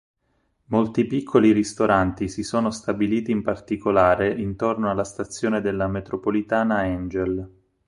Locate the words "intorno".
4.33-4.89